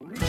[0.00, 0.25] you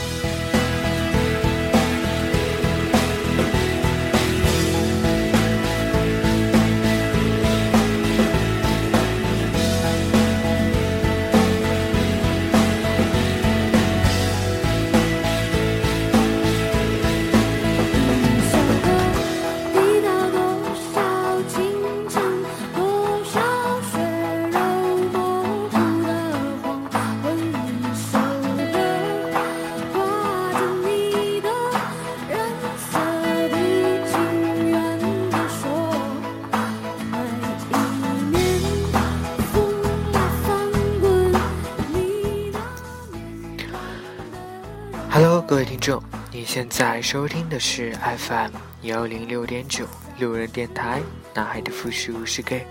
[46.30, 48.50] 你现在收听的是 FM
[48.82, 49.86] 幺零六点九
[50.18, 51.00] 路人电台。
[51.32, 52.66] 男孩的复数是 gay，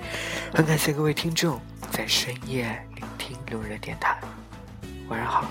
[0.54, 4.20] 很感谢各位听众在深夜聆听路人电台。
[5.08, 5.46] 晚上好，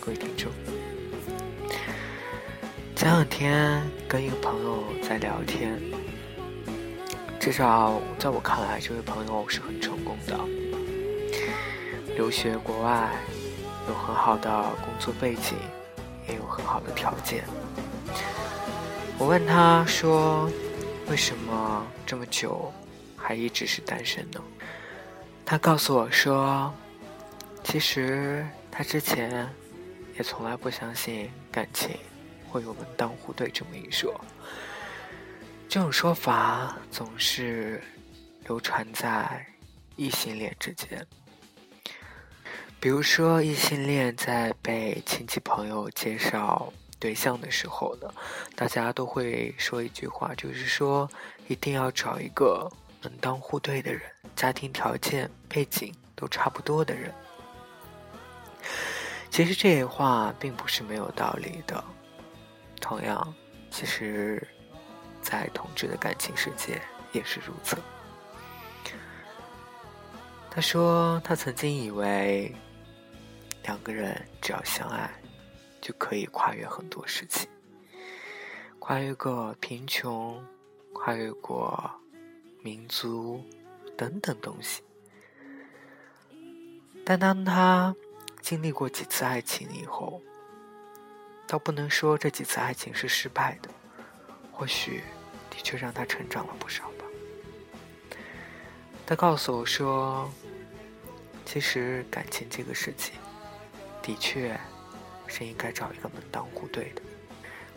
[0.00, 0.50] 各位听众。
[2.96, 5.80] 前两天跟一个朋友在聊天，
[7.38, 10.36] 至少在我看来，这位朋友是很成功的，
[12.16, 13.10] 留学国外，
[13.88, 14.50] 有很好的
[14.84, 15.56] 工作背景。
[16.32, 17.44] 也有很好的条件。
[19.18, 20.50] 我问他说
[21.08, 22.72] ：“为什么这么久
[23.16, 24.42] 还一直是单身呢？”
[25.44, 26.72] 他告诉我说
[27.62, 29.46] ：“其实他之前
[30.16, 31.90] 也从来不相信感情
[32.48, 34.18] 会有门当户对这么一说。
[35.68, 37.82] 这种说法总是
[38.46, 39.46] 流传在
[39.96, 41.06] 异性恋之间。”
[42.82, 48.12] 比如说，异性恋在被亲戚朋友介绍对象的时候呢，
[48.56, 51.08] 大家都会说一句话，就是说
[51.46, 52.68] 一定要找一个
[53.00, 54.02] 门当户对的人，
[54.34, 57.14] 家庭条件背景都差不多的人。
[59.30, 61.84] 其实这些话并不是没有道理的。
[62.80, 63.32] 同样，
[63.70, 64.44] 其实，
[65.22, 67.76] 在同志的感情世界也是如此。
[70.50, 72.52] 他说，他曾经以为。
[73.72, 75.10] 两个人只要相爱，
[75.80, 77.48] 就可以跨越很多事情，
[78.78, 80.44] 跨越过贫穷，
[80.92, 81.90] 跨越过
[82.60, 83.42] 民族
[83.96, 84.82] 等等东西。
[87.02, 87.96] 但当他
[88.42, 90.20] 经历过几次爱情以后，
[91.46, 93.70] 倒不能说这几次爱情是失败的，
[94.52, 95.02] 或许
[95.48, 97.06] 的确让他成长了不少吧。
[99.06, 100.30] 他告诉我说
[101.46, 103.14] ：“其实感情这个事情。”
[104.02, 104.58] 的确，
[105.28, 107.02] 是应该找一个门当户对的。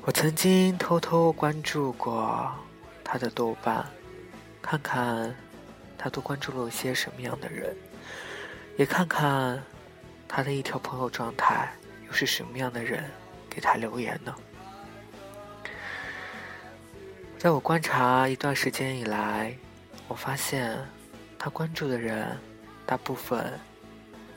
[0.01, 2.51] 我曾经偷偷关注过
[3.03, 3.85] 他的豆瓣，
[4.61, 5.35] 看看
[5.97, 7.75] 他都关注了些什么样的人，
[8.77, 9.63] 也看看
[10.27, 11.71] 他的一条朋友状态
[12.07, 13.03] 又是什么样的人
[13.49, 14.35] 给他留言呢？
[17.37, 19.55] 在我观察一段时间以来，
[20.07, 20.75] 我发现
[21.37, 22.35] 他关注的人
[22.85, 23.59] 大部分。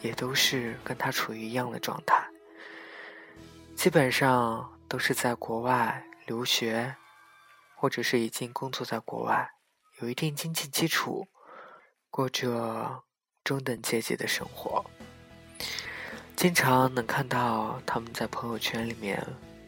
[0.00, 2.22] 也都是跟他处于一样的状态，
[3.74, 6.94] 基本上都是在国外留学，
[7.74, 9.50] 或者是已经工作在国外，
[10.00, 11.26] 有一定经济基础，
[12.10, 13.02] 过着
[13.42, 14.84] 中等阶级的生活。
[16.36, 19.20] 经常能看到他们在朋友圈里面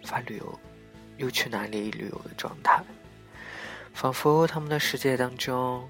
[0.05, 0.61] 发旅游，
[1.17, 2.81] 又去哪里旅游的状态，
[3.93, 5.89] 仿佛他们的世界当中，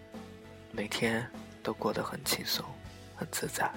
[0.72, 1.30] 每天
[1.62, 2.64] 都过得很轻松、
[3.14, 3.70] 很自在。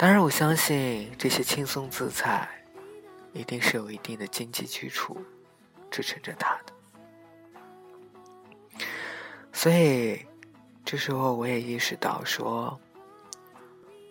[0.00, 2.48] 当然，我相信这些轻松自在，
[3.34, 5.22] 一定是有一定的经济基础
[5.90, 6.72] 支撑着他的。
[9.52, 10.24] 所以，
[10.86, 12.80] 这时候我也意识到，说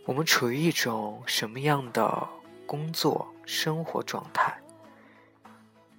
[0.05, 2.29] 我们处于一种什么样的
[2.67, 4.61] 工作生活状态，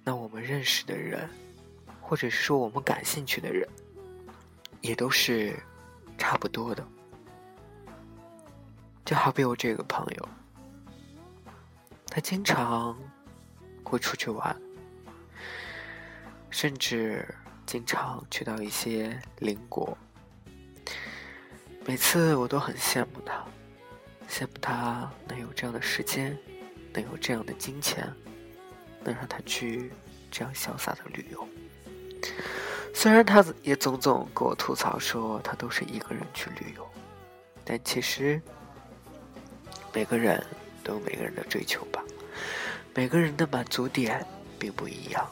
[0.05, 1.29] 那我们认识的人，
[1.99, 3.67] 或者是说我们感兴趣的人，
[4.79, 5.53] 也都是
[6.17, 6.87] 差不多的。
[9.03, 10.29] 就好比我这个朋友，
[12.07, 12.97] 他经常
[13.83, 14.55] 会出去玩，
[16.49, 17.27] 甚至
[17.65, 19.97] 经常去到一些邻国。
[21.85, 23.43] 每次我都很羡慕他，
[24.29, 26.37] 羡慕他能有这样的时间，
[26.93, 28.07] 能有这样的金钱，
[29.03, 29.91] 能让他去
[30.29, 31.45] 这样潇洒的旅游。
[32.93, 36.87] 虽然他也总总跟我吐槽说他都是一个人去旅游，
[37.65, 38.41] 但其实。
[39.93, 40.43] 每个人
[40.83, 42.03] 都有每个人的追求吧，
[42.93, 44.25] 每个人的满足点
[44.57, 45.31] 并不一样。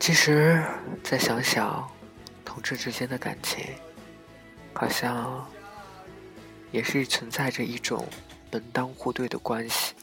[0.00, 0.60] 其实
[1.04, 1.88] 再想想，
[2.44, 3.64] 同志之间的感情，
[4.74, 5.48] 好像
[6.72, 8.04] 也是存在着一种
[8.50, 9.94] 门当户对的关系。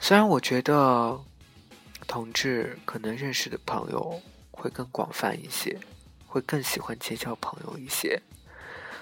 [0.00, 1.20] 虽然我觉得
[2.06, 4.18] 同志可能认识的朋友
[4.50, 5.78] 会更广泛一些，
[6.26, 8.20] 会更喜欢结交朋友一些，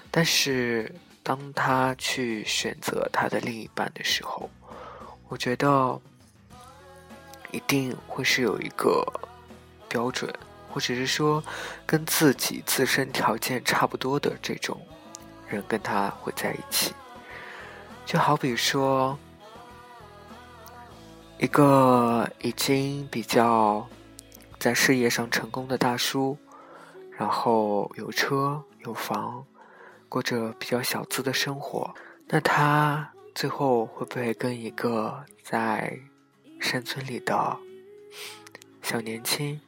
[0.09, 4.49] 但是当他去选择他的另一半的时候，
[5.27, 5.99] 我觉得
[7.51, 9.05] 一定会是有一个
[9.89, 10.33] 标准，
[10.69, 11.43] 或者是说
[11.85, 14.79] 跟自己自身条件差不多的这种
[15.47, 16.93] 人跟他会在一起，
[18.05, 19.17] 就好比说。
[21.37, 23.85] 一个已经比较
[24.57, 26.37] 在事业上成功的大叔，
[27.17, 29.45] 然后有车有房，
[30.09, 31.93] 过着比较小资的生活。
[32.27, 35.99] 那他最后会不会跟一个在
[36.59, 37.57] 山村里的
[38.81, 39.59] 小年轻？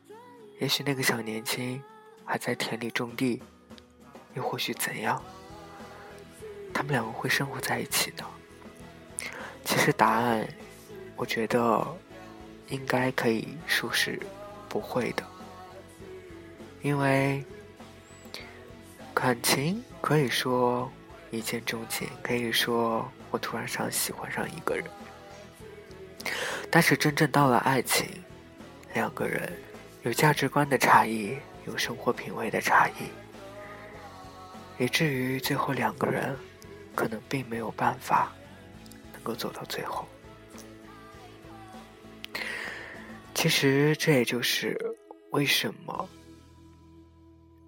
[0.59, 1.81] 也许那个小年轻
[2.25, 3.41] 还在田里种地，
[4.33, 5.21] 又或许怎样？
[6.73, 8.25] 他们两个会生活在一起呢？
[9.63, 10.47] 其实答案。
[11.19, 11.83] 我觉得
[12.67, 14.21] 应该可以说是
[14.69, 15.23] 不会的，
[16.81, 17.43] 因为
[19.13, 20.91] 感情可以说
[21.31, 24.85] 一见钟情，可以说我突然上喜欢上一个人，
[26.69, 28.07] 但是真正到了爱情，
[28.93, 29.51] 两个人
[30.03, 36.37] 有价值观的差异，有生活品味的差异，以至于最后两个人
[36.95, 38.31] 可能并没有办法
[39.13, 40.07] 能够走到最后。
[43.33, 44.79] 其实这也就是
[45.31, 46.09] 为什么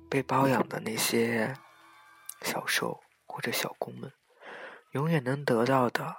[0.10, 1.56] 被包养的那些
[2.42, 4.12] 小受或者小工们，
[4.94, 6.16] 永远能得到的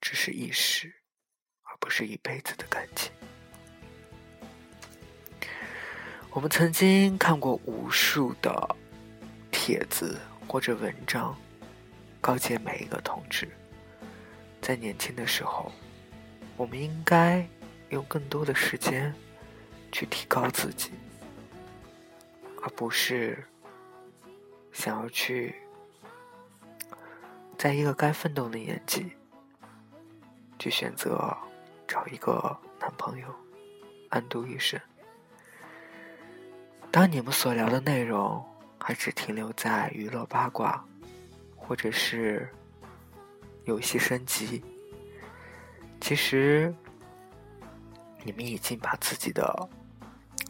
[0.00, 0.94] 只是一时，
[1.64, 3.12] 而不是一辈子的感情。
[6.30, 8.76] 我们曾经看过无数的
[9.50, 11.36] 帖子或者文章，
[12.20, 13.48] 告诫每一个同志，
[14.62, 15.72] 在年轻的时候，
[16.56, 17.46] 我们应该。
[17.90, 19.14] 用更多的时间
[19.92, 20.90] 去提高自己，
[22.64, 23.44] 而不是
[24.72, 25.54] 想要去
[27.58, 29.12] 在一个该奋斗的年纪
[30.58, 31.36] 去选择
[31.86, 33.28] 找一个男朋友
[34.08, 34.80] 安度一生。
[36.90, 38.42] 当你们所聊的内容
[38.80, 40.82] 还只停留在娱乐八卦，
[41.54, 42.48] 或者是
[43.64, 44.64] 游戏升级，
[46.00, 46.74] 其实。
[48.26, 49.68] 你们已经把自己的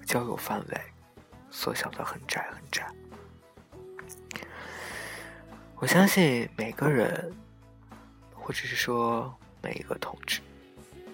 [0.07, 0.81] 交友范围
[1.55, 2.85] 缩小的很窄很窄。
[5.77, 7.33] 我相信每个人，
[8.35, 10.41] 或者是说每一个同志，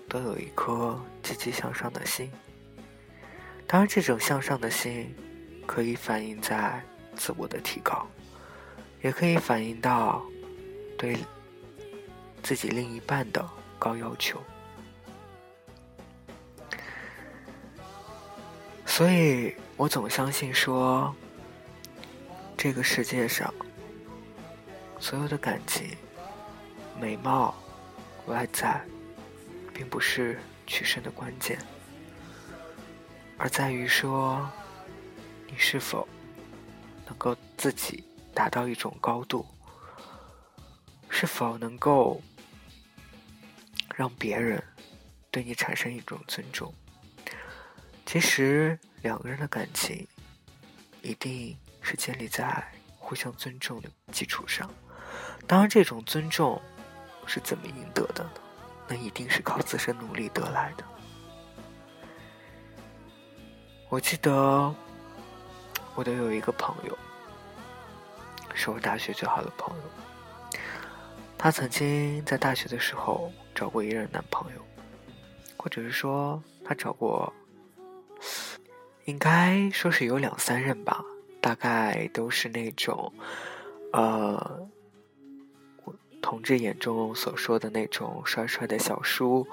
[0.09, 2.33] 都有一颗积极向上的心。
[3.67, 5.15] 当然，这种向上的心
[5.67, 6.83] 可以反映在
[7.15, 8.07] 自我的提高，
[9.03, 10.25] 也可以反映到
[10.97, 11.19] 对
[12.43, 13.47] 自己另一半的
[13.79, 14.43] 高要求。
[18.91, 21.15] 所以我总相信说，
[22.59, 23.55] 这个世界上
[24.99, 25.97] 所有的感情、
[27.01, 27.55] 美貌、
[28.27, 28.85] 外在，
[29.73, 31.57] 并不是取胜的关键，
[33.39, 34.47] 而在于说，
[35.47, 36.07] 你是否
[37.07, 38.05] 能够自己
[38.35, 39.47] 达到一种高度，
[41.09, 42.21] 是否能够
[43.95, 44.63] 让别人
[45.31, 46.75] 对你产生一种尊重。
[48.11, 48.77] 其实。
[49.03, 50.07] 两个人的感情，
[51.01, 52.63] 一定是建立在
[52.99, 54.69] 互相尊重的基础上。
[55.47, 56.61] 当然，这种尊重
[57.25, 58.31] 是怎么赢得的呢？
[58.89, 60.85] 那一定是靠自身努力得来的。
[63.89, 64.75] 我记得，
[65.95, 66.99] 我都有一个朋友，
[68.55, 70.61] 是我大学最好的朋友。
[71.39, 74.61] 他曾经在大学的时候找过一任男朋友，
[75.57, 77.33] 或者是说，他找过。
[79.07, 81.05] 应该说是有两三任吧，
[81.41, 83.13] 大概都是那种，
[83.93, 84.69] 呃，
[86.23, 89.47] 同志眼中所说的那种帅帅的小叔，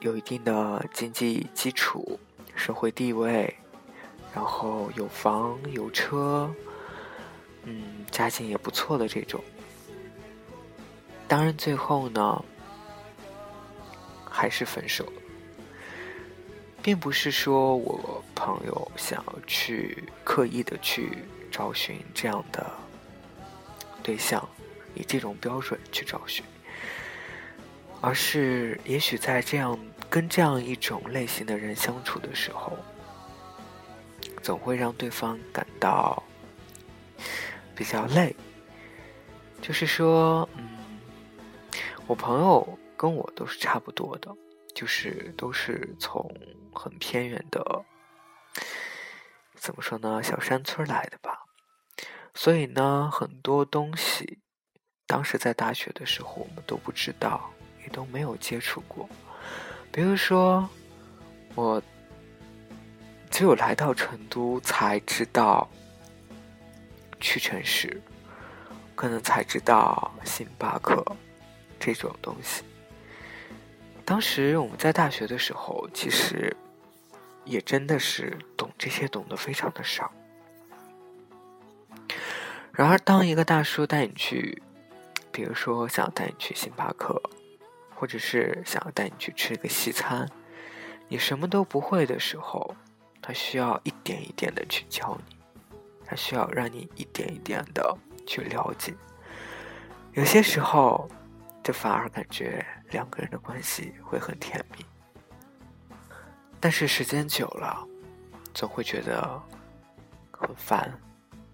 [0.00, 2.18] 有一定的经济基础、
[2.56, 3.54] 社会地位，
[4.34, 6.52] 然后有房有车，
[7.62, 9.42] 嗯，家境也不错的这种。
[11.28, 12.44] 当然，最后呢，
[14.28, 15.23] 还是分手了。
[16.84, 22.70] 并不是说我朋友想要去刻意的去找寻这样的
[24.02, 24.46] 对象，
[24.94, 26.44] 以这种标准去找寻，
[28.02, 29.78] 而是也许在这样
[30.10, 32.76] 跟这样一种类型的人相处的时候，
[34.42, 36.22] 总会让对方感到
[37.74, 38.36] 比较累，
[39.62, 40.68] 就是说，嗯，
[42.06, 44.30] 我朋友跟我都是差不多的，
[44.74, 46.28] 就是都是从
[46.74, 47.84] 很偏远的，
[49.54, 51.46] 怎么说呢，小山村来的吧。
[52.34, 54.40] 所以呢，很多东西，
[55.06, 57.50] 当时在大学的时候我们都不知道，
[57.82, 59.08] 也都没有接触过。
[59.92, 60.68] 比如说，
[61.54, 61.80] 我
[63.30, 65.68] 只有来到成都才知道
[67.20, 68.02] 屈臣氏。
[68.96, 71.04] 可能才知道星巴克
[71.80, 72.62] 这种东西。
[74.04, 76.56] 当时我们在大学的时候，其实
[77.44, 80.12] 也真的是懂这些，懂得非常的少。
[82.72, 84.62] 然而，当一个大叔带你去，
[85.32, 87.22] 比如说想要带你去星巴克，
[87.94, 90.28] 或者是想要带你去吃一个西餐，
[91.08, 92.74] 你什么都不会的时候，
[93.22, 95.36] 他需要一点一点的去教你，
[96.04, 97.96] 他需要让你一点一点的。
[98.26, 98.94] 去了解，
[100.14, 101.06] 有些时候，
[101.64, 104.84] 就反而感觉两个人的关系会很甜蜜。
[106.60, 107.84] 但是时间久了，
[108.52, 109.42] 总会觉得
[110.30, 110.92] 很烦，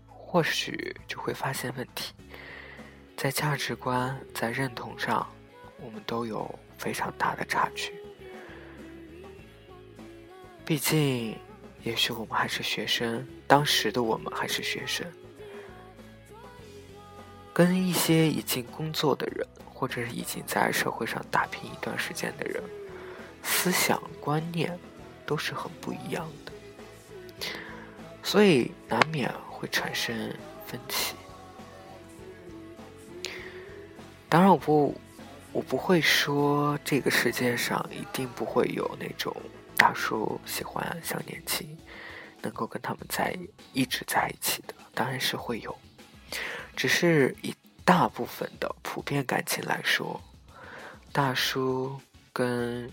[0.08, 2.12] 或许就会发现问题，
[3.16, 5.26] 在价值观、在认同上，
[5.80, 7.94] 我们都有非常大的差距。
[10.64, 11.36] 毕竟，
[11.82, 15.06] 也许我们还是学生，当时的我们还是学生。
[17.52, 19.44] 跟一些已经工作的人，
[19.80, 22.62] 或者是已经在社会上打拼一段时间的人，
[23.42, 24.78] 思想观念
[25.24, 26.52] 都是很不一样的，
[28.22, 30.14] 所以难免会产生
[30.66, 31.16] 分歧。
[34.28, 35.00] 当然，我不，
[35.50, 39.34] 我不会说这个世界上一定不会有那种
[39.78, 41.74] 大叔喜欢小年轻，
[42.42, 43.34] 能够跟他们在
[43.72, 45.74] 一直在一起的，当然是会有。
[46.76, 47.54] 只是一
[47.90, 50.20] 大部分的普遍感情来说，
[51.10, 52.00] 大叔
[52.32, 52.88] 跟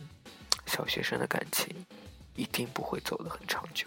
[0.66, 1.86] 小学生的感情
[2.34, 3.86] 一定不会走得很长久。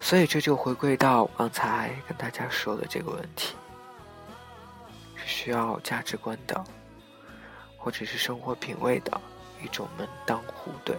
[0.00, 3.54] 所以这就回归到刚才跟大家说的这个问题：
[5.16, 6.62] 是需要价值观的，
[7.78, 9.18] 或者是生活品味的
[9.64, 10.94] 一种门当户对。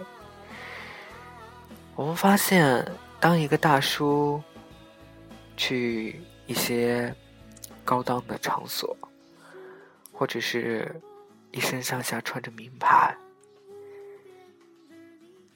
[1.94, 2.84] 我们发现，
[3.20, 4.42] 当一个大叔。
[5.54, 7.14] 去一些
[7.84, 8.96] 高档的场所，
[10.12, 11.00] 或者是
[11.50, 13.16] 一身上下穿着名牌。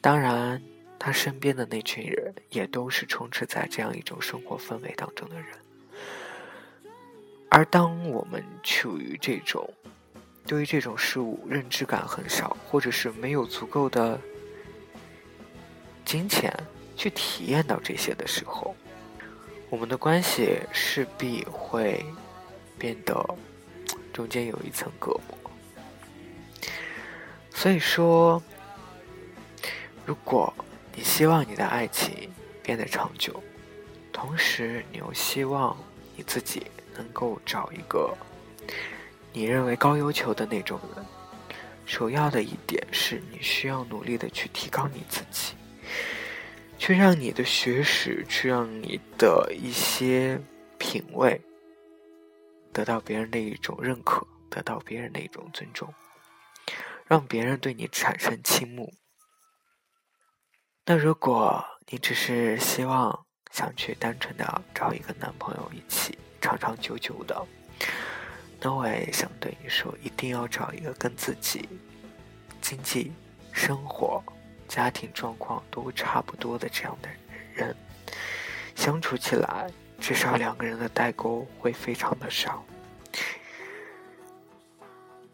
[0.00, 0.62] 当然，
[0.98, 5.46] 他身边的那群人也都是充斥在这样一种生活氛围当中的人。
[7.48, 9.72] 而当我们处于这种
[10.46, 14.20] 对于这种事物认知感很少，或者是没有足够的
[16.04, 16.52] 金钱
[16.96, 18.76] 去体验到这些的时候，
[19.68, 22.04] 我们的关系势必会
[22.78, 23.36] 变得
[24.12, 25.50] 中间有一层隔膜，
[27.50, 28.40] 所以说，
[30.04, 30.54] 如果
[30.94, 32.30] 你希望你的爱情
[32.62, 33.42] 变得长久，
[34.12, 35.76] 同时你又希望
[36.14, 38.16] 你自己能够找一个
[39.32, 41.04] 你认为高要求的那种人，
[41.84, 45.55] 首要的一点是你需要努力的去提高你自己。
[46.78, 50.40] 去让你的学识，去让你的一些
[50.78, 51.40] 品味
[52.72, 55.92] 得到别人的一种认可，得到别人的一种尊重，
[57.06, 58.92] 让别人对你产生倾慕。
[60.84, 67.44] 那如果你只是希望想去单纯的找一个男朋友一起长长久久的，
[68.60, 71.68] 那我也想对你说，一定要找一个跟自己
[72.60, 73.10] 经济
[73.50, 74.22] 生活。
[74.66, 77.08] 家庭状况都差不多的这样的
[77.54, 77.74] 人，
[78.74, 82.64] 相处起来至少两个人的代沟会非常的少，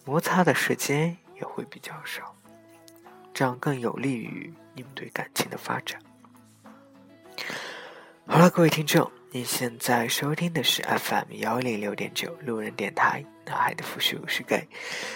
[0.05, 2.35] 摩擦的时间也会比较少，
[3.35, 6.01] 这样更有利于你们对感情的发展。
[8.27, 14.67] 好了，各位听众，你现在收听的是 FM 幺零六点九路人电台，男孩的复数是 gay，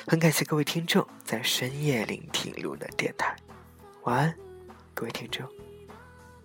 [0.06, 3.35] 很感谢各位听众在深夜聆听路人电台。
[4.06, 4.32] 晚安
[4.94, 5.44] 各位听众。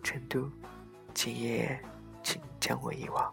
[0.02, 0.50] 成都
[1.14, 1.80] 今夜
[2.24, 3.32] 请将我遗忘。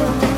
[0.00, 0.29] Thank you.